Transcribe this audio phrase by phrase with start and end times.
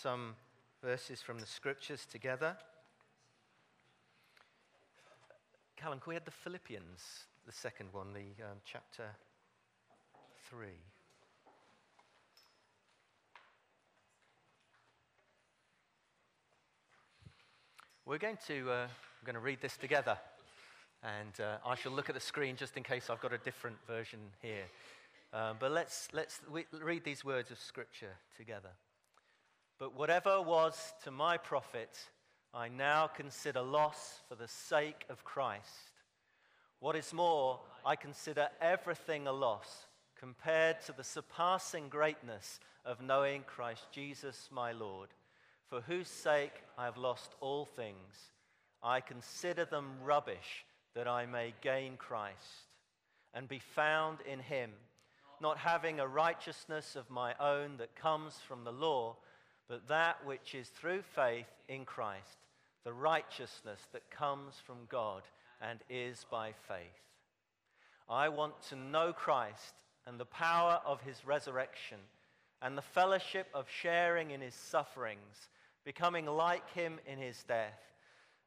[0.00, 0.36] some
[0.82, 2.56] verses from the scriptures together.
[5.76, 9.04] Callum, can we have the Philippians, the second one, the um, chapter
[10.50, 10.68] 3?
[18.06, 18.86] We're going to, uh,
[19.20, 20.16] we're going to read this together.
[21.02, 23.76] And uh, I shall look at the screen just in case I've got a different
[23.86, 24.64] version here.
[25.32, 26.40] Um, but let's, let's
[26.72, 28.70] read these words of Scripture together.
[29.78, 31.98] But whatever was to my profit,
[32.52, 35.92] I now consider loss for the sake of Christ.
[36.80, 39.86] What is more, I consider everything a loss
[40.18, 45.10] compared to the surpassing greatness of knowing Christ Jesus my Lord,
[45.68, 48.32] for whose sake I have lost all things.
[48.82, 50.64] I consider them rubbish
[50.94, 52.66] that I may gain Christ
[53.32, 54.70] and be found in him,
[55.40, 59.16] not having a righteousness of my own that comes from the law
[59.68, 62.38] but that which is through faith in Christ,
[62.84, 65.22] the righteousness that comes from God
[65.60, 67.02] and is by faith.
[68.08, 69.74] I want to know Christ
[70.06, 71.98] and the power of his resurrection
[72.62, 75.48] and the fellowship of sharing in his sufferings,
[75.84, 77.78] becoming like him in his death,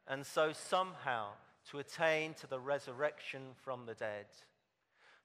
[0.07, 1.27] and so somehow
[1.69, 4.25] to attain to the resurrection from the dead.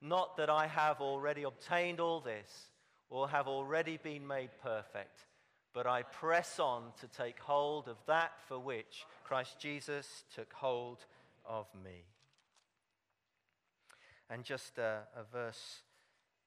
[0.02, 2.66] Not that I have already obtained all this
[3.08, 5.24] or have already been made perfect
[5.76, 11.04] but I press on to take hold of that for which Christ Jesus took hold
[11.44, 12.06] of me.
[14.30, 15.82] And just a, a verse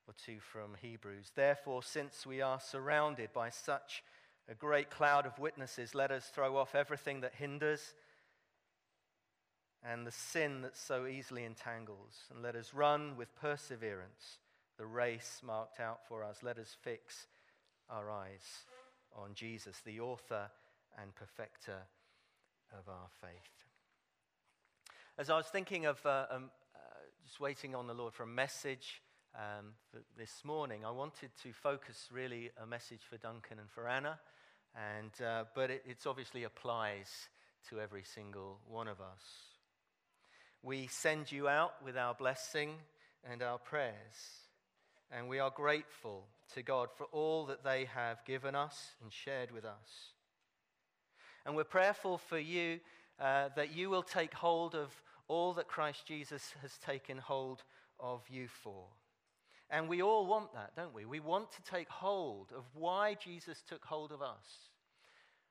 [0.08, 1.32] or two from Hebrews.
[1.36, 4.04] Therefore, since we are surrounded by such
[4.50, 7.94] a great cloud of witnesses, let us throw off everything that hinders
[9.84, 14.40] and the sin that so easily entangles, and let us run with perseverance
[14.80, 16.40] the race marked out for us.
[16.42, 17.28] Let us fix
[17.92, 18.66] our eyes
[19.16, 20.50] on Jesus, the author
[21.02, 21.78] and perfecter
[22.72, 23.66] of our faith.
[25.18, 26.80] As I was thinking of uh, um, uh,
[27.26, 29.02] just waiting on the Lord for a message
[29.36, 33.88] um, for this morning, I wanted to focus really a message for Duncan and for
[33.88, 34.20] Anna,
[34.76, 37.30] and, uh, but it obviously applies
[37.70, 39.24] to every single one of us.
[40.62, 42.76] We send you out with our blessing
[43.30, 43.94] and our prayers,
[45.12, 49.52] and we are grateful to God for all that they have given us and shared
[49.52, 50.14] with us.
[51.46, 52.80] And we're prayerful for you
[53.20, 54.90] uh, that you will take hold of
[55.28, 57.64] all that Christ Jesus has taken hold
[58.00, 58.86] of you for.
[59.70, 61.06] And we all want that, don't we?
[61.06, 64.70] We want to take hold of why Jesus took hold of us.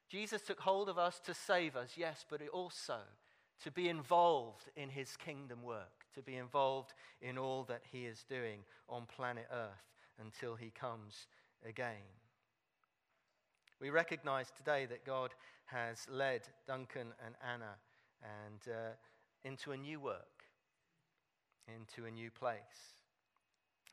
[0.08, 2.98] Jesus took hold of us to save us, yes, but also
[3.62, 8.24] to be involved in his kingdom work, to be involved in all that he is
[8.28, 11.28] doing on planet Earth until he comes
[11.66, 12.02] again.
[13.80, 15.30] We recognize today that God
[15.66, 17.76] has led Duncan and Anna
[18.20, 18.90] and uh,
[19.44, 20.42] into a new work,
[21.68, 22.96] into a new place.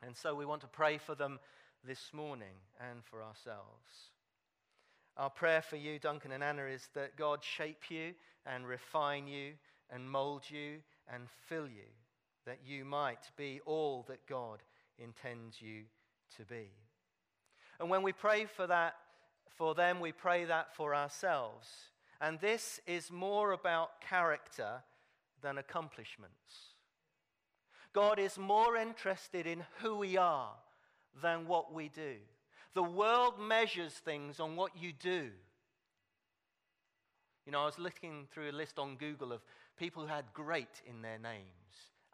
[0.02, 1.38] And so we want to pray for them
[1.86, 2.56] this morning
[2.90, 4.10] and for ourselves.
[5.16, 8.14] Our prayer for you, Duncan and Anna, is that God shape you
[8.44, 9.52] and refine you
[9.90, 10.78] and mold you
[11.12, 11.86] and fill you,
[12.46, 14.62] that you might be all that God
[14.98, 15.82] intends you
[16.36, 16.70] to be.
[17.78, 18.94] And when we pray for that
[19.56, 21.68] for them, we pray that for ourselves.
[22.20, 24.82] And this is more about character
[25.42, 26.74] than accomplishments.
[27.92, 30.52] God is more interested in who we are
[31.22, 32.16] than what we do.
[32.74, 35.30] The world measures things on what you do.
[37.46, 39.40] You know, I was looking through a list on Google of
[39.78, 41.46] people who had great in their names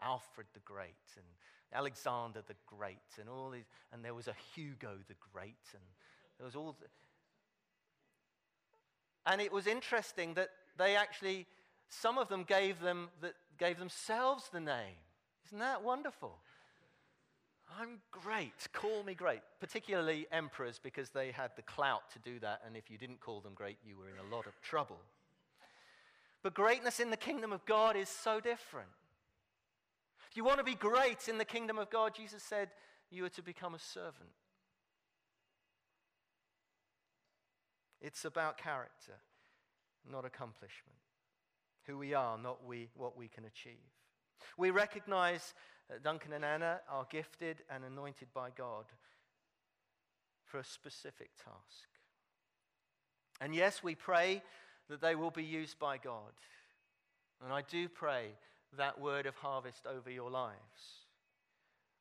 [0.02, 1.24] Alfred the Great and
[1.72, 5.82] Alexander the Great, and all these, and there was a Hugo the Great, and
[6.38, 6.76] there was all.
[6.78, 6.86] The,
[9.30, 11.46] and it was interesting that they actually,
[11.88, 14.96] some of them gave them that gave themselves the name.
[15.46, 16.36] Isn't that wonderful?
[17.80, 18.68] I'm great.
[18.72, 19.40] Call me great.
[19.60, 23.40] Particularly emperors, because they had the clout to do that, and if you didn't call
[23.40, 24.98] them great, you were in a lot of trouble.
[26.42, 28.88] But greatness in the kingdom of God is so different.
[30.32, 32.70] If you want to be great in the kingdom of God, Jesus said
[33.10, 34.30] you are to become a servant.
[38.00, 39.12] It's about character,
[40.10, 40.96] not accomplishment.
[41.86, 43.74] Who we are, not we, what we can achieve.
[44.56, 45.52] We recognize
[45.90, 48.86] that Duncan and Anna are gifted and anointed by God
[50.46, 51.90] for a specific task.
[53.38, 54.42] And yes, we pray
[54.88, 56.32] that they will be used by God.
[57.44, 58.28] And I do pray
[58.76, 61.06] that word of harvest over your lives.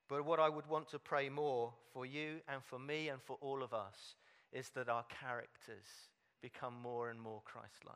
[0.07, 3.38] But what I would want to pray more for you and for me and for
[3.41, 4.15] all of us
[4.51, 5.88] is that our characters
[6.41, 7.95] become more and more Christ like.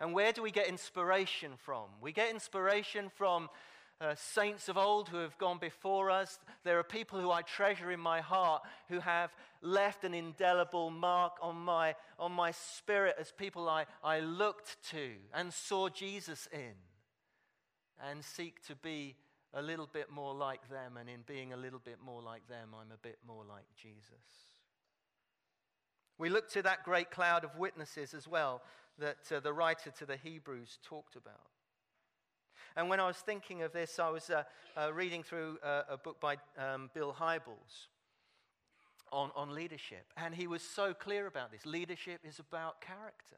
[0.00, 1.84] And where do we get inspiration from?
[2.00, 3.48] We get inspiration from
[4.00, 6.38] uh, saints of old who have gone before us.
[6.64, 9.30] There are people who I treasure in my heart who have
[9.62, 15.12] left an indelible mark on my, on my spirit as people I, I looked to
[15.34, 16.72] and saw Jesus in
[18.08, 19.16] and seek to be
[19.52, 20.96] a little bit more like them.
[20.96, 24.04] And in being a little bit more like them, I'm a bit more like Jesus.
[26.16, 28.62] We look to that great cloud of witnesses as well
[28.98, 31.48] that uh, the writer to the Hebrews talked about.
[32.76, 34.44] And when I was thinking of this, I was uh,
[34.76, 37.88] uh, reading through uh, a book by um, Bill Hybels
[39.12, 40.06] on, on leadership.
[40.16, 41.66] And he was so clear about this.
[41.66, 43.36] Leadership is about character.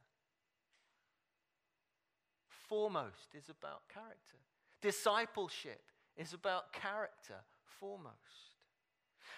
[2.69, 4.37] Foremost is about character.
[4.81, 5.81] Discipleship
[6.17, 7.37] is about character
[7.81, 8.17] foremost.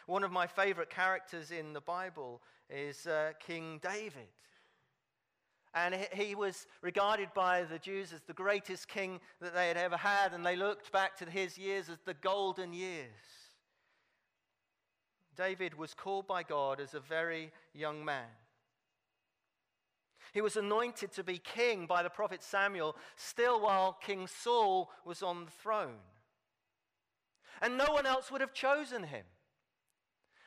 [0.07, 4.29] One of my favorite characters in the Bible is uh, King David.
[5.75, 9.97] And he was regarded by the Jews as the greatest king that they had ever
[9.97, 13.11] had, and they looked back to his years as the golden years.
[15.37, 18.29] David was called by God as a very young man.
[20.33, 25.23] He was anointed to be king by the prophet Samuel, still while King Saul was
[25.23, 26.01] on the throne.
[27.61, 29.25] And no one else would have chosen him.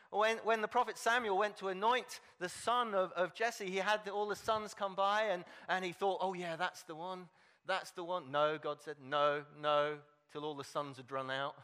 [0.10, 4.06] When, when the prophet Samuel went to anoint the son of, of Jesse, he had
[4.06, 7.28] the, all the sons come by and, and he thought, oh, yeah, that's the one.
[7.66, 8.32] That's the one.
[8.32, 9.98] No, God said, no, no,
[10.32, 11.56] till all the sons had run out.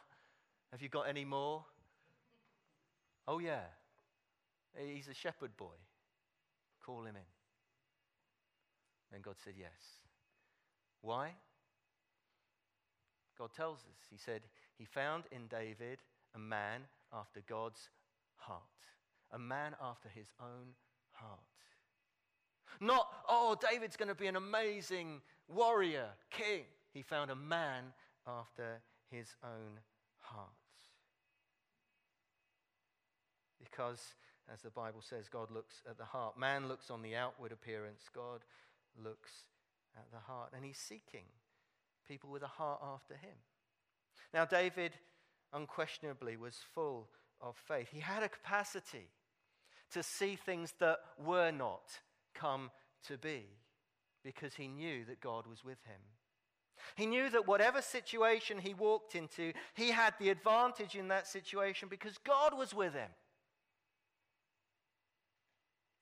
[0.72, 1.64] Have you got any more?
[3.28, 3.62] Oh, yeah.
[4.76, 5.76] He's a shepherd boy.
[6.86, 7.22] Call him in.
[9.12, 9.70] Then God said, yes.
[11.02, 11.32] Why?
[13.38, 14.08] God tells us.
[14.10, 14.42] He said,
[14.78, 16.00] He found in David
[16.36, 16.82] a man
[17.12, 17.90] after God's
[18.46, 18.62] heart,
[19.32, 20.74] a man after his own
[21.12, 21.40] heart.
[22.80, 26.64] Not, oh, David's going to be an amazing warrior, king.
[26.94, 27.86] He found a man
[28.28, 29.80] after his own
[30.20, 30.50] heart.
[33.60, 34.00] Because,
[34.52, 36.38] as the Bible says, God looks at the heart.
[36.38, 38.42] Man looks on the outward appearance, God
[39.02, 39.32] looks
[39.96, 40.52] at the heart.
[40.56, 41.26] And he's seeking
[42.08, 43.38] people with a heart after him.
[44.34, 44.94] Now, David
[45.54, 47.10] unquestionably was full
[47.44, 47.90] of faith.
[47.92, 49.10] He had a capacity
[49.92, 52.00] to see things that were not
[52.34, 52.72] come
[53.08, 53.44] to be
[54.24, 56.00] because he knew that God was with him.
[56.96, 61.88] He knew that whatever situation he walked into, he had the advantage in that situation
[61.90, 63.10] because God was with him.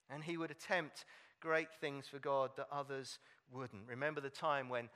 [0.08, 1.04] And he would attempt
[1.40, 3.18] great things for God that others
[3.52, 3.88] wouldn't.
[3.88, 4.88] Remember the time when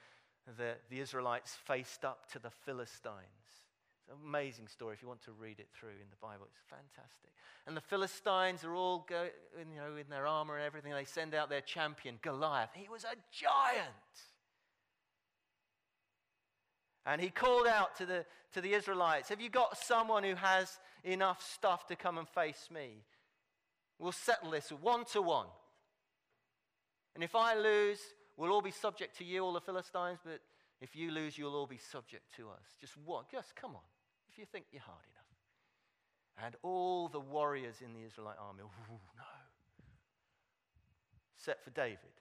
[0.58, 3.16] the, the Israelites faced up to the Philistines?
[4.06, 6.46] It's an amazing story if you want to read it through in the Bible.
[6.48, 7.32] It's fantastic.
[7.66, 9.26] And the Philistines are all go,
[9.58, 10.92] you know, in their armor and everything.
[10.92, 12.70] They send out their champion, Goliath.
[12.74, 13.90] He was a giant.
[17.04, 20.78] And he called out to the, to the Israelites Have you got someone who has
[21.02, 23.02] enough stuff to come and face me?
[23.98, 25.46] We'll settle this one to one.
[27.16, 27.98] And if I lose,
[28.36, 30.40] we'll all be subject to you, all the Philistines, but
[30.80, 32.62] if you lose, you'll all be subject to us.
[32.80, 33.82] Just one, just come on
[34.36, 36.44] if you think you're hard enough.
[36.44, 38.60] And all the warriors in the Israelite army,
[39.16, 39.24] no.
[41.38, 42.20] Except for David,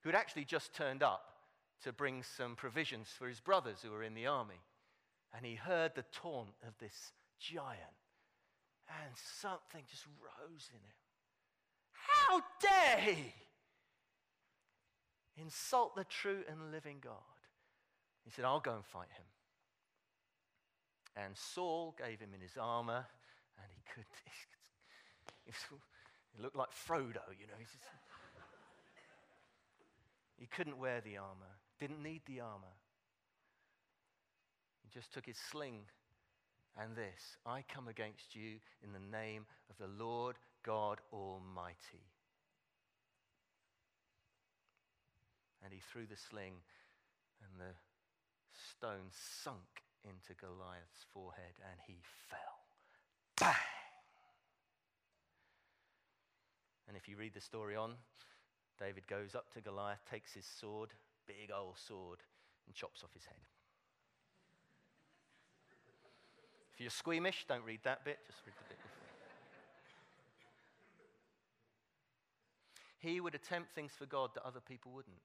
[0.00, 1.26] who had actually just turned up
[1.82, 4.60] to bring some provisions for his brothers who were in the army.
[5.36, 7.78] And he heard the taunt of this giant,
[8.88, 10.96] and something just rose in him.
[11.92, 13.34] How dare he
[15.36, 17.14] insult the true and living God?
[18.24, 19.24] He said, I'll go and fight him.
[21.24, 23.04] And Saul gave him in his armor,
[23.58, 24.04] and he could.
[26.36, 27.58] He looked like Frodo, you know.
[27.58, 27.84] Just,
[30.38, 32.76] he couldn't wear the armor, didn't need the armor.
[34.84, 35.86] He just took his sling
[36.78, 42.06] and this I come against you in the name of the Lord God Almighty.
[45.62, 46.54] And he threw the sling,
[47.42, 47.74] and the
[48.52, 52.60] stone sunk into Goliath's forehead and he fell.
[53.38, 53.54] Bang!
[56.88, 57.94] And if you read the story on,
[58.78, 60.90] David goes up to Goliath, takes his sword,
[61.26, 62.18] big old sword,
[62.66, 63.40] and chops off his head.
[66.72, 69.06] if you're squeamish, don't read that bit, just read the bit before.
[73.00, 75.20] he would attempt things for God that other people wouldn't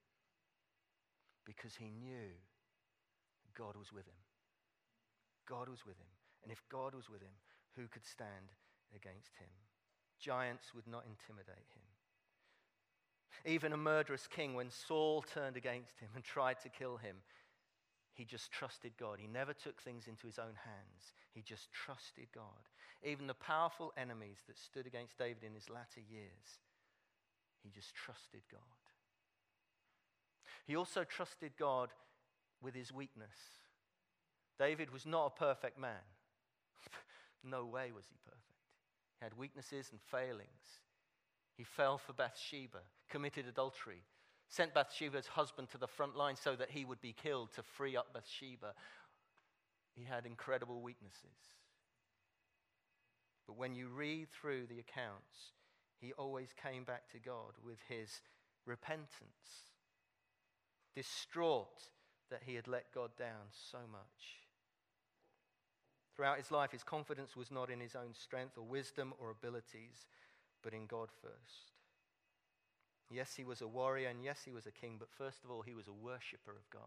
[1.46, 2.36] because he knew
[3.58, 4.25] God was with him.
[5.46, 6.14] God was with him.
[6.44, 7.34] And if God was with him,
[7.76, 8.54] who could stand
[8.96, 9.50] against him.
[10.20, 11.84] Giants would not intimidate him.
[13.46, 17.18] Even a murderous king, when Saul turned against him and tried to kill him,
[18.14, 19.20] he just trusted God.
[19.20, 21.14] He never took things into his own hands.
[21.34, 22.70] He just trusted God.
[23.04, 26.60] Even the powerful enemies that stood against David in his latter years,
[27.62, 28.62] he just trusted God.
[30.66, 31.90] He also trusted God
[32.62, 33.36] with his weakness.
[34.58, 36.04] David was not a perfect man.
[37.44, 38.42] no way was he perfect.
[39.20, 40.82] He had weaknesses and failings.
[41.58, 44.04] He fell for Bathsheba, committed adultery,
[44.50, 47.96] sent Bathsheba's husband to the front line so that he would be killed to free
[47.96, 48.74] up Bathsheba.
[49.96, 51.56] He had incredible weaknesses.
[53.48, 55.54] But when you read through the accounts,
[56.00, 58.22] he always came back to God with his
[58.66, 59.72] repentance,
[60.96, 61.90] distraught
[62.30, 64.45] that he had let God down so much.
[66.16, 70.08] Throughout his life, his confidence was not in his own strength or wisdom or abilities,
[70.64, 71.72] but in God first.
[73.12, 75.62] Yes, he was a warrior, and yes, he was a king, but first of all,
[75.62, 76.82] he was a worshiper of God.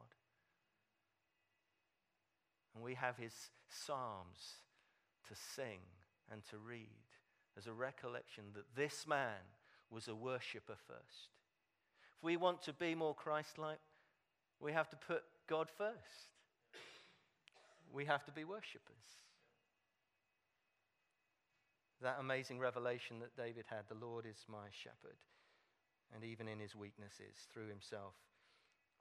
[2.74, 3.34] And we have his
[3.68, 4.62] psalms
[5.28, 5.80] to sing
[6.30, 6.88] and to read
[7.56, 9.42] as a recollection that this man
[9.90, 11.30] was a worshiper first.
[12.16, 13.78] If we want to be more Christ like,
[14.60, 16.37] we have to put God first.
[17.92, 19.06] We have to be worshippers.
[22.00, 25.18] That amazing revelation that David had the Lord is my shepherd
[26.14, 28.14] and even in his weaknesses, threw himself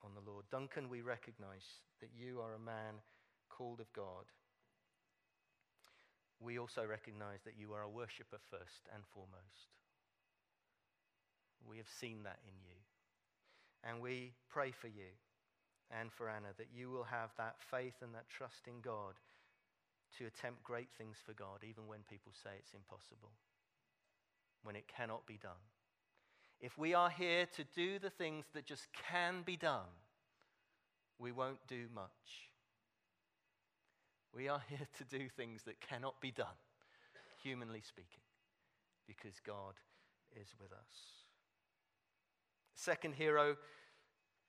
[0.04, 0.46] on the Lord.
[0.52, 1.66] Duncan, we recognize
[2.02, 3.00] that you are a man
[3.50, 4.26] called of God.
[6.40, 9.74] We also recognize that you are a worshiper first and foremost.
[11.68, 12.78] We have seen that in you.
[13.84, 15.16] And we pray for you
[15.92, 19.16] and for Anna that you will have that faith and that trust in God
[20.18, 23.32] to attempt great things for God, even when people say it's impossible,
[24.64, 25.64] when it cannot be done.
[26.60, 29.94] If we are here to do the things that just can be done,
[31.20, 32.50] we won't do much.
[34.34, 36.58] We are here to do things that cannot be done,
[37.44, 38.24] humanly speaking,
[39.08, 39.76] because God
[40.36, 41.18] is with us.
[42.76, 43.56] Second hero,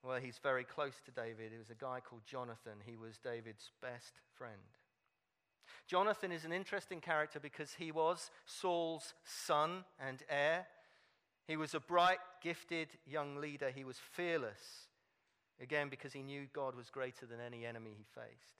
[0.05, 1.50] well, he's very close to David.
[1.52, 2.75] He was a guy called Jonathan.
[2.85, 4.55] He was David's best friend.
[5.87, 10.67] Jonathan is an interesting character because he was Saul's son and heir.
[11.47, 13.71] He was a bright, gifted young leader.
[13.75, 14.88] He was fearless,
[15.61, 18.59] again, because he knew God was greater than any enemy he faced.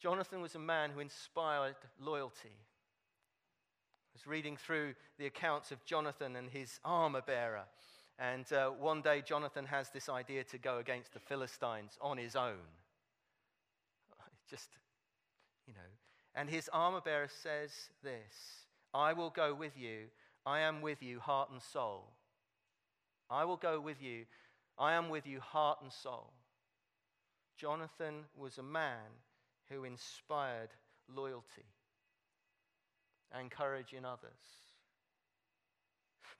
[0.00, 2.48] Jonathan was a man who inspired loyalty.
[2.52, 7.64] I was reading through the accounts of Jonathan and his armor bearer.
[8.20, 12.36] And uh, one day, Jonathan has this idea to go against the Philistines on his
[12.36, 12.68] own.
[14.50, 14.68] Just,
[15.66, 15.80] you know.
[16.34, 17.70] And his armor bearer says
[18.04, 20.08] this I will go with you
[20.46, 22.04] I am with you, heart and soul.
[23.28, 24.24] I will go with you.
[24.78, 26.32] I am with you, heart and soul.
[27.56, 29.20] Jonathan was a man
[29.68, 30.70] who inspired
[31.14, 31.68] loyalty
[33.30, 34.69] and courage in others.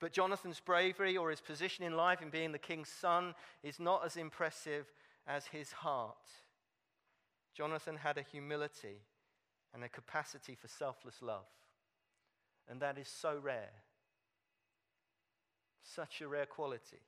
[0.01, 4.05] But Jonathan's bravery or his position in life in being the king's son is not
[4.05, 4.87] as impressive
[5.27, 6.17] as his heart.
[7.55, 9.03] Jonathan had a humility
[9.75, 11.45] and a capacity for selfless love,
[12.69, 13.71] and that is so rare.
[15.83, 17.01] Such a rare quality.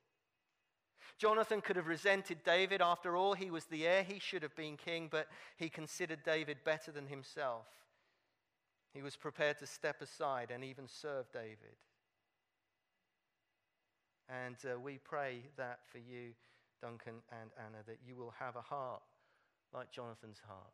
[1.19, 2.83] Jonathan could have resented David.
[2.83, 4.03] After all, he was the heir.
[4.03, 7.67] He should have been king, but he considered David better than himself.
[8.93, 11.77] He was prepared to step aside and even serve David.
[14.33, 16.33] And uh, we pray that for you,
[16.81, 19.03] Duncan and Anna, that you will have a heart
[19.75, 20.73] like Jonathan's heart,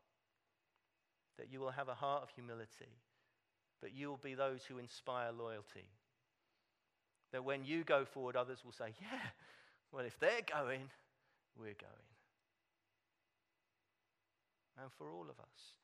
[1.38, 2.93] that you will have a heart of humility,
[3.81, 5.88] but you will be those who inspire loyalty
[7.33, 9.29] that when you go forward, others will say, Yeah,
[9.93, 10.88] well, if they're going,
[11.59, 12.09] we're going.
[14.81, 15.77] And for all of us,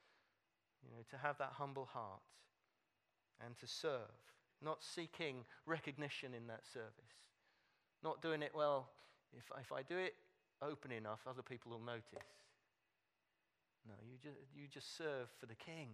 [0.83, 2.23] you know, to have that humble heart
[3.45, 4.15] and to serve,
[4.63, 7.24] not seeking recognition in that service,
[8.05, 8.91] not doing it, well,
[9.37, 10.15] if, if I do it
[10.63, 12.05] open enough, other people will notice.
[13.87, 15.89] No, you just, you just serve for the king.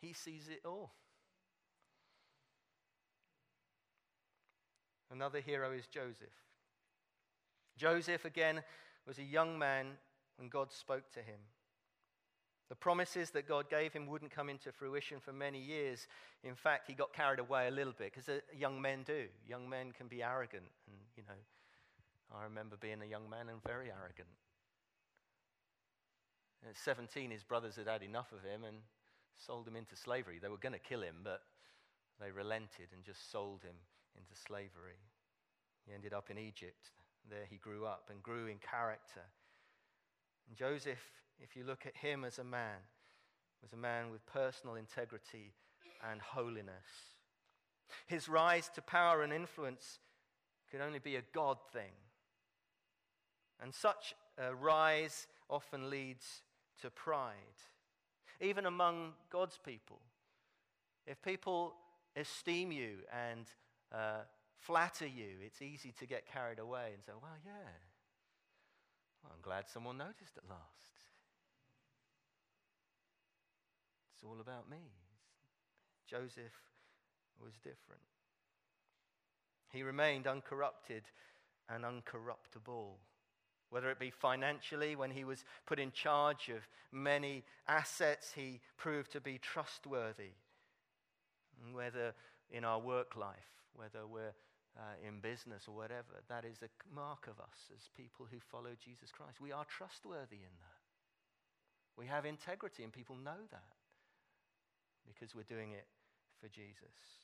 [0.00, 0.92] He sees it all.
[5.10, 6.28] Another hero is Joseph.
[7.76, 8.62] Joseph, again,
[9.06, 9.86] was a young man
[10.36, 11.38] when God spoke to him.
[12.72, 16.06] The promises that God gave him wouldn't come into fruition for many years.
[16.42, 19.26] In fact, he got carried away a little bit because young men do.
[19.46, 20.64] Young men can be arrogant.
[20.86, 21.36] And, you know,
[22.34, 24.32] I remember being a young man and very arrogant.
[26.66, 28.78] At 17, his brothers had had enough of him and
[29.36, 30.38] sold him into slavery.
[30.40, 31.42] They were going to kill him, but
[32.22, 33.76] they relented and just sold him
[34.16, 34.96] into slavery.
[35.86, 36.88] He ended up in Egypt.
[37.28, 39.28] There he grew up and grew in character.
[40.48, 41.04] And Joseph,
[41.42, 42.78] if you look at him as a man,
[43.62, 45.52] was a man with personal integrity
[46.10, 47.14] and holiness.
[48.06, 49.98] His rise to power and influence
[50.70, 51.92] could only be a God thing.
[53.62, 56.42] And such a rise often leads
[56.80, 57.34] to pride,
[58.40, 60.00] even among God's people.
[61.06, 61.74] If people
[62.16, 63.46] esteem you and
[63.92, 64.22] uh,
[64.56, 67.70] flatter you, it's easy to get carried away and say, well, yeah,
[69.22, 71.01] well, I'm glad someone noticed at last.
[74.22, 74.78] It's all about me.
[76.08, 76.54] Joseph
[77.42, 78.02] was different.
[79.72, 81.02] He remained uncorrupted
[81.68, 82.98] and uncorruptible.
[83.70, 89.10] Whether it be financially, when he was put in charge of many assets, he proved
[89.12, 90.34] to be trustworthy.
[91.72, 92.14] Whether
[92.50, 94.34] in our work life, whether we're
[94.78, 98.70] uh, in business or whatever, that is a mark of us as people who follow
[98.84, 99.40] Jesus Christ.
[99.40, 100.80] We are trustworthy in that.
[101.96, 103.81] We have integrity, and people know that
[105.06, 105.86] because we're doing it
[106.40, 107.22] for Jesus.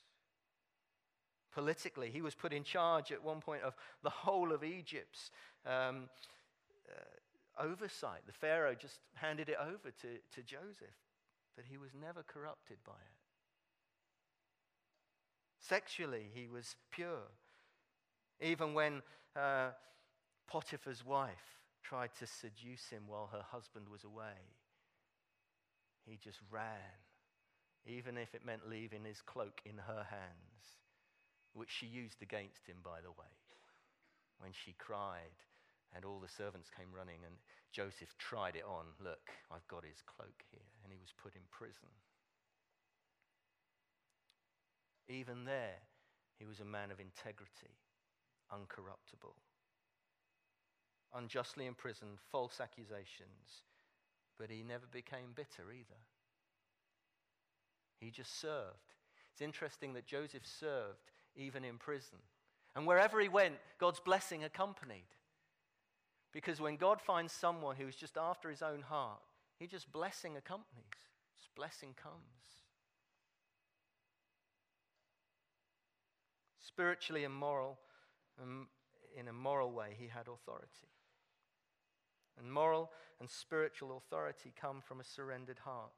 [1.52, 5.30] Politically, he was put in charge at one point of the whole of Egypt's
[5.66, 6.08] um,
[6.88, 8.20] uh, oversight.
[8.26, 10.94] The Pharaoh just handed it over to, to Joseph,
[11.56, 13.18] but he was never corrupted by it.
[15.58, 17.28] Sexually, he was pure.
[18.40, 19.02] Even when
[19.35, 19.70] uh,
[20.47, 24.54] Potiphar's wife tried to seduce him while her husband was away,
[26.06, 26.64] he just ran
[27.88, 30.62] even if it meant leaving his cloak in her hands,
[31.54, 33.35] which she used against him, by the way,
[34.38, 35.35] when she cried
[35.95, 37.35] and all the servants came running and
[37.73, 38.85] Joseph tried it on.
[39.02, 40.68] Look, I've got his cloak here.
[40.85, 41.88] And he was put in prison.
[45.09, 45.80] Even there,
[46.38, 47.73] he was a man of integrity,
[48.52, 49.36] uncorruptible.
[51.15, 53.65] Unjustly imprisoned, false accusations,
[54.39, 56.00] but he never became bitter either.
[58.00, 58.95] He just served.
[59.32, 62.19] It's interesting that Joseph served even in prison.
[62.75, 65.08] And wherever he went, God's blessing accompanied.
[66.32, 69.21] Because when God finds someone who's just after his own heart,
[69.58, 70.84] he just blessing accompanies.
[71.39, 72.15] Just blessing comes.
[76.61, 77.78] Spiritually and moral,
[78.41, 78.69] um,
[79.17, 80.87] in a moral way, he had authority.
[82.39, 85.91] And moral and spiritual authority come from a surrendered heart.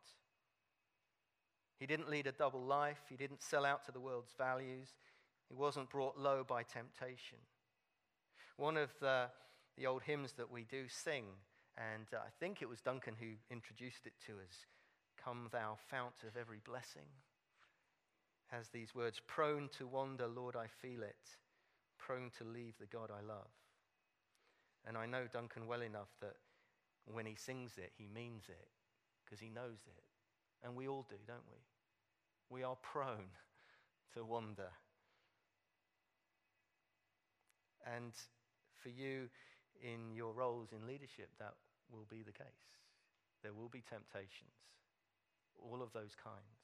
[1.80, 3.00] He didn't lead a double life.
[3.08, 4.88] He didn't sell out to the world's values.
[5.48, 7.38] He wasn't brought low by temptation.
[8.58, 9.28] One of the,
[9.78, 11.24] the old hymns that we do sing,
[11.78, 14.66] and uh, I think it was Duncan who introduced it to us
[15.24, 17.08] Come, thou fount of every blessing,
[18.48, 21.36] has these words Prone to wander, Lord, I feel it,
[21.98, 23.50] prone to leave the God I love.
[24.86, 26.36] And I know Duncan well enough that
[27.06, 28.68] when he sings it, he means it
[29.24, 30.02] because he knows it.
[30.62, 31.58] And we all do, don't we?
[32.50, 33.30] We are prone
[34.14, 34.70] to wander.
[37.86, 38.12] And
[38.82, 39.28] for you
[39.82, 41.54] in your roles in leadership, that
[41.90, 42.68] will be the case.
[43.42, 44.52] There will be temptations,
[45.58, 46.60] all of those kinds.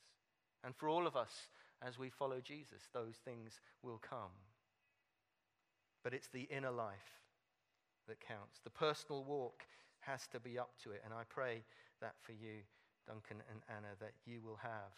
[0.64, 1.48] And for all of us,
[1.86, 4.34] as we follow Jesus, those things will come.
[6.02, 7.22] But it's the inner life
[8.08, 8.60] that counts.
[8.62, 9.62] The personal walk
[10.00, 11.02] has to be up to it.
[11.04, 11.62] And I pray
[12.00, 12.62] that for you
[13.06, 14.92] Duncan and Anna, that you will have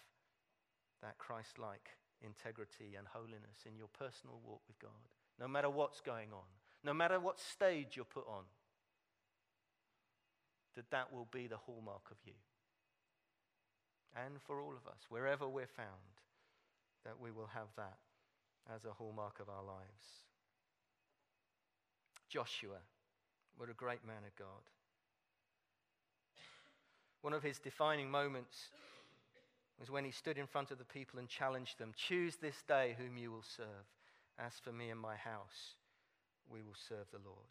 [1.02, 1.90] that Christ like
[2.22, 5.08] integrity and holiness in your personal walk with God,
[5.38, 6.48] no matter what's going on,
[6.84, 8.44] no matter what stage you're put on,
[10.74, 12.34] that that will be the hallmark of you.
[14.16, 16.18] And for all of us, wherever we're found,
[17.04, 17.98] that we will have that
[18.74, 20.26] as a hallmark of our lives.
[22.28, 22.78] Joshua,
[23.56, 24.70] what a great man of God.
[27.22, 28.68] One of his defining moments
[29.78, 32.96] was when he stood in front of the people and challenged them Choose this day
[32.98, 33.86] whom you will serve.
[34.38, 35.76] As for me and my house,
[36.50, 37.48] we will serve the Lord.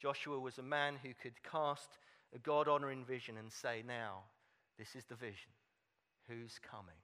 [0.00, 1.98] Joshua was a man who could cast
[2.34, 4.22] a God honoring vision and say, Now,
[4.78, 5.50] this is the vision.
[6.28, 7.00] Who's coming?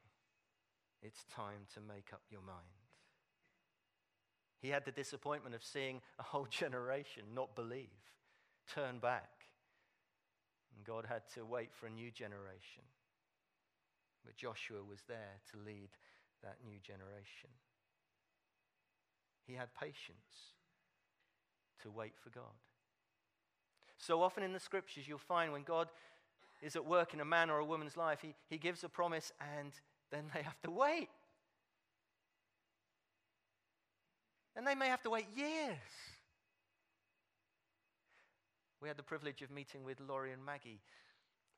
[1.03, 2.61] It's time to make up your mind.
[4.61, 7.89] He had the disappointment of seeing a whole generation not believe,
[8.75, 9.31] turn back.
[10.75, 12.85] And God had to wait for a new generation.
[14.25, 15.91] But Joshua was there to lead
[16.43, 17.51] that new generation.
[19.47, 20.55] He had patience
[21.83, 22.55] to wait for God.
[23.99, 25.89] So often in the scriptures, you'll find when God
[26.63, 29.33] is at work in a man or a woman's life, he, he gives a promise
[29.41, 29.73] and
[30.11, 31.09] then they have to wait.
[34.57, 35.77] And they may have to wait years.
[38.81, 40.81] We had the privilege of meeting with Laurie and Maggie,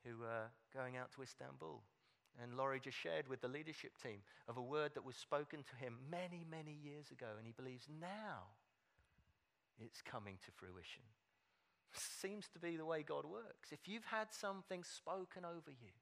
[0.05, 1.83] who were going out to Istanbul.
[2.43, 5.77] And Laurie just shared with the leadership team of a word that was spoken to
[5.77, 8.53] him many, many years ago, and he believes now
[9.81, 11.03] it's coming to fruition.
[11.97, 13.73] Seems to be the way God works.
[13.73, 15.97] If you've had something spoken over you,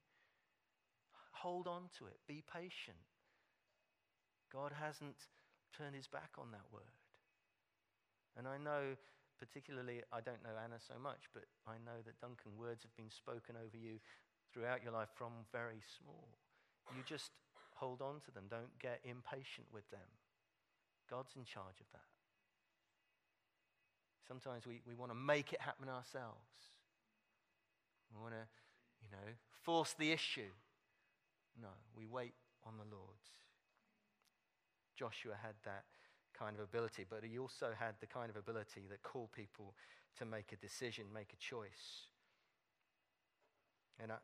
[1.30, 2.98] hold on to it, be patient.
[4.52, 5.30] God hasn't
[5.76, 6.94] turned his back on that word.
[8.36, 8.98] And I know,
[9.38, 13.10] particularly, I don't know Anna so much, but I know that Duncan, words have been
[13.10, 13.98] spoken over you
[14.54, 16.28] throughout your life from very small.
[16.96, 17.32] You just
[17.74, 20.06] hold on to them, don't get impatient with them.
[21.10, 22.06] God's in charge of that.
[24.26, 26.78] Sometimes we, we want to make it happen ourselves.
[28.14, 28.46] We want to,
[29.02, 30.54] you know, force the issue.
[31.60, 33.18] No, we wait on the Lord.
[34.96, 35.84] Joshua had that
[36.38, 39.74] kind of ability, but he also had the kind of ability that called people
[40.18, 42.08] to make a decision, make a choice.
[44.00, 44.16] And I,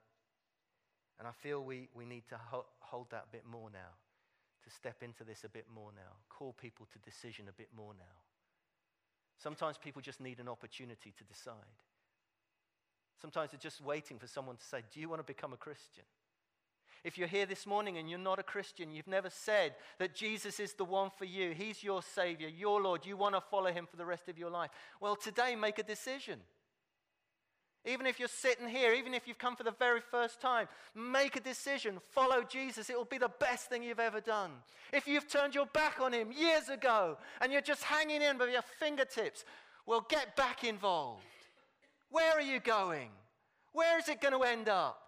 [1.21, 3.93] and I feel we, we need to ho- hold that a bit more now,
[4.65, 7.93] to step into this a bit more now, call people to decision a bit more
[7.93, 8.17] now.
[9.37, 11.55] Sometimes people just need an opportunity to decide.
[13.21, 16.05] Sometimes they're just waiting for someone to say, Do you want to become a Christian?
[17.05, 20.59] If you're here this morning and you're not a Christian, you've never said that Jesus
[20.59, 23.87] is the one for you, He's your Savior, your Lord, you want to follow Him
[23.91, 24.71] for the rest of your life.
[25.01, 26.41] Well, today, make a decision.
[27.87, 31.37] Even if you're sitting here, even if you've come for the very first time, make
[31.37, 31.99] a decision.
[32.11, 32.91] Follow Jesus.
[32.91, 34.51] It will be the best thing you've ever done.
[34.93, 38.49] If you've turned your back on Him years ago and you're just hanging in by
[38.49, 39.45] your fingertips,
[39.87, 41.23] well, get back involved.
[42.11, 43.09] Where are you going?
[43.73, 45.01] Where is it going to end up?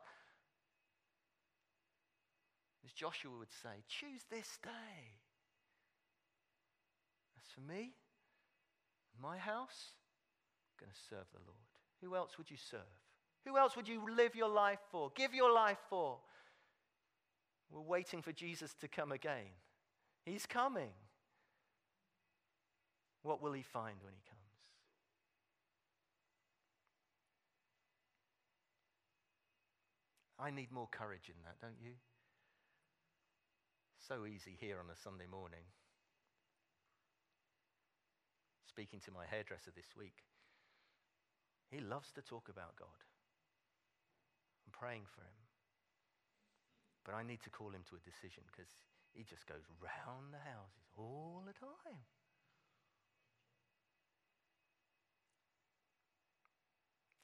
[2.85, 4.71] As Joshua would say, choose this day.
[7.39, 7.93] As for me,
[9.21, 9.93] my house,
[10.71, 11.72] I'm going to serve the Lord.
[12.03, 12.81] Who else would you serve?
[13.47, 15.11] Who else would you live your life for?
[15.15, 16.19] Give your life for?
[17.71, 19.51] We're waiting for Jesus to come again.
[20.25, 20.91] He's coming.
[23.23, 24.41] What will he find when he comes?
[30.39, 31.93] I need more courage in that, don't you?
[34.09, 35.65] So easy here on a Sunday morning.
[38.69, 40.25] Speaking to my hairdresser this week,
[41.73, 43.01] he loves to talk about God.
[44.69, 45.41] I'm praying for him.
[47.05, 48.69] But I need to call him to a decision because
[49.17, 52.05] he just goes round the houses all the time.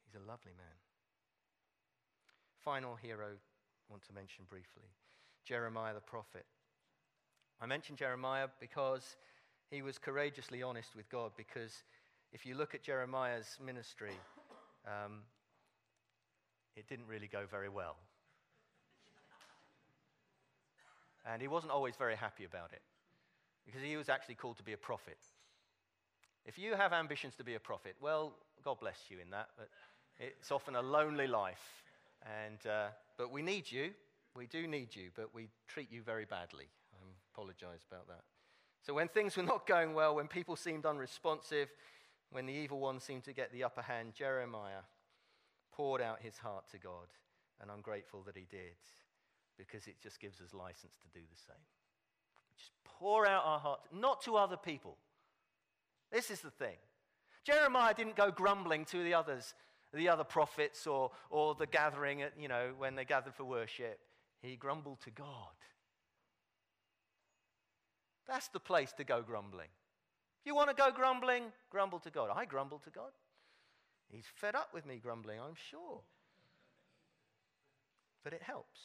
[0.09, 0.79] He's a lovely man.
[2.65, 4.89] Final hero I want to mention briefly
[5.45, 6.45] Jeremiah the prophet.
[7.61, 9.17] I mention Jeremiah because
[9.71, 11.33] he was courageously honest with God.
[11.37, 11.85] Because
[12.33, 14.17] if you look at Jeremiah's ministry,
[14.89, 15.21] um,
[16.77, 17.97] it didn't really go very well.
[21.31, 22.81] And he wasn't always very happy about it
[23.67, 25.19] because he was actually called to be a prophet.
[26.47, 28.33] If you have ambitions to be a prophet, well,
[28.65, 29.69] God bless you in that, but
[30.19, 31.83] it's often a lonely life.
[32.23, 33.91] And, uh, but we need you.
[34.35, 38.23] We do need you, but we treat you very badly I apologize about that.
[38.83, 41.69] So, when things were not going well, when people seemed unresponsive,
[42.31, 44.85] when the evil one seemed to get the upper hand, Jeremiah
[45.73, 47.09] poured out his heart to God.
[47.61, 48.77] And I'm grateful that he did
[49.57, 51.65] because it just gives us license to do the same.
[52.57, 54.97] Just pour out our heart, not to other people.
[56.13, 56.77] This is the thing.
[57.45, 59.55] Jeremiah didn't go grumbling to the others,
[59.95, 63.99] the other prophets or, or the gathering, at, you know, when they gathered for worship.
[64.43, 65.27] He grumbled to God.
[68.29, 69.69] That's the place to go grumbling.
[70.41, 72.31] If you want to go grumbling, grumble to God.
[72.35, 73.11] I grumble to God.
[74.11, 76.01] He's fed up with me grumbling, I'm sure.
[78.25, 78.81] But it helps.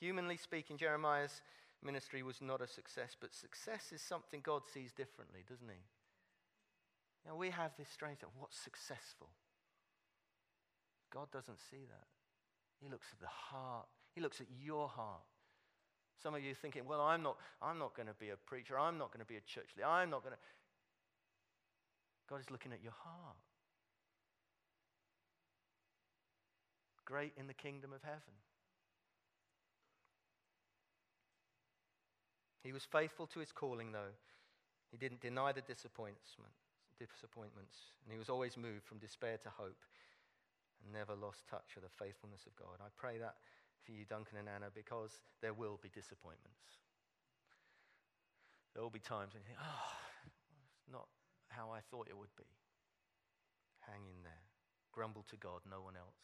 [0.00, 1.40] Humanly speaking, Jeremiah's
[1.82, 5.82] ministry was not a success, but success is something God sees differently, doesn't he?
[7.26, 9.28] Now, we have this strange thing what's successful?
[11.12, 12.06] God doesn't see that.
[12.80, 15.22] He looks at the heart, He looks at your heart.
[16.22, 18.78] Some of you thinking, well, I'm not, I'm not going to be a preacher.
[18.78, 19.88] I'm not going to be a church leader.
[19.88, 20.38] I'm not going to.
[22.28, 23.36] God is looking at your heart.
[27.04, 28.36] Great in the kingdom of heaven.
[32.62, 34.12] He was faithful to his calling, though.
[34.90, 39.78] He didn't deny the disappointments, and he was always moved from despair to hope.
[40.82, 42.78] and never lost touch with the faithfulness of God.
[42.80, 43.36] I pray that
[43.84, 46.78] for you, Duncan and Anna, because there will be disappointments.
[48.74, 49.90] There will be times when you think, oh,
[50.26, 51.08] it's not
[51.48, 52.46] how I thought it would be.
[53.80, 54.44] Hang in there.
[54.92, 56.18] Grumble to God, no one else.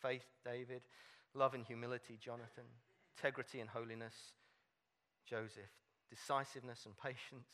[0.00, 0.82] Faith, David.
[1.34, 2.64] Love and humility, Jonathan.
[3.16, 4.14] Integrity and holiness,
[5.28, 5.70] Joseph.
[6.08, 7.46] Decisiveness and patience,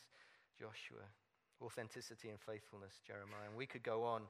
[0.57, 1.03] Joshua.
[1.61, 3.49] Authenticity and faithfulness, Jeremiah.
[3.49, 4.23] And we could go on.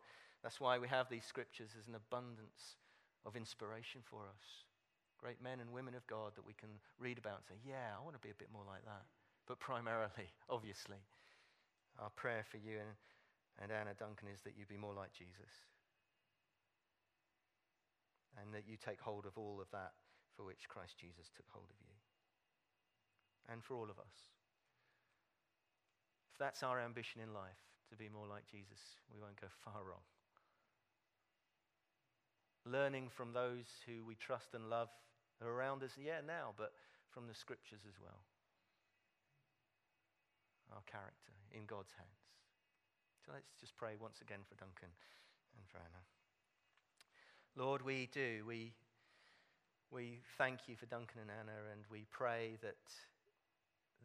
[0.44, 2.78] That's why we have these scriptures as an abundance
[3.26, 4.66] of inspiration for us.
[5.18, 6.70] Great men and women of God that we can
[7.00, 9.04] read about and say, yeah, I want to be a bit more like that.
[9.48, 11.02] But primarily, obviously,
[11.98, 12.94] our prayer for you and,
[13.58, 15.66] and Anna Duncan is that you be more like Jesus.
[18.38, 19.98] And that you take hold of all of that
[20.36, 21.98] for which Christ Jesus took hold of you.
[23.50, 24.30] And for all of us.
[26.32, 27.58] If that's our ambition in life,
[27.90, 30.06] to be more like Jesus, we won't go far wrong.
[32.70, 34.90] Learning from those who we trust and love
[35.42, 36.74] around us, yeah, now, but
[37.10, 38.20] from the scriptures as well.
[40.74, 42.22] Our character in God's hands.
[43.26, 44.92] So let's just pray once again for Duncan
[45.56, 46.04] and for Anna.
[47.56, 48.44] Lord, we do.
[48.46, 48.74] We,
[49.92, 52.84] we thank you for Duncan and Anna, and we pray that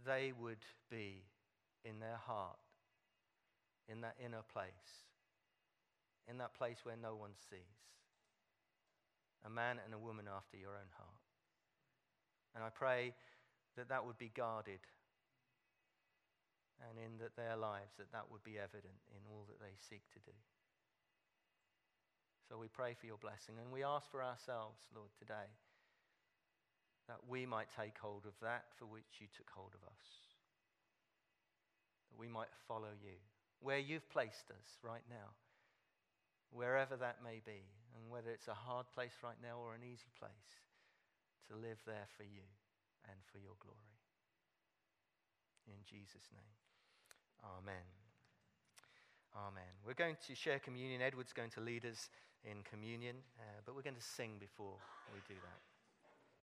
[0.07, 1.23] they would be
[1.85, 2.59] in their heart,
[3.89, 5.07] in that inner place,
[6.31, 7.83] in that place where no one sees,
[9.45, 11.23] a man and a woman after your own heart.
[12.55, 13.15] And I pray
[13.77, 14.81] that that would be guarded
[16.83, 20.03] and in that their lives that that would be evident in all that they seek
[20.13, 20.37] to do.
[22.49, 25.49] So we pray for your blessing and we ask for ourselves, Lord, today
[27.09, 30.05] that we might take hold of that for which you took hold of us.
[32.11, 33.17] That we might follow you
[33.63, 35.31] where you've placed us right now,
[36.53, 37.65] wherever that may be,
[37.97, 40.53] and whether it's a hard place right now or an easy place,
[41.49, 42.47] to live there for you
[43.09, 43.97] and for your glory.
[45.67, 46.55] In Jesus' name.
[47.43, 47.87] Amen.
[49.35, 49.73] Amen.
[49.87, 51.01] We're going to share communion.
[51.01, 52.11] Edward's going to lead us
[52.45, 54.77] in communion, uh, but we're going to sing before
[55.15, 55.72] we do that.